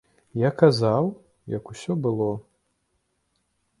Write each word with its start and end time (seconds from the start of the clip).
Я 0.43 0.49
казаў, 0.61 1.11
як 1.57 1.63
усё 1.75 1.99
было. 2.07 2.31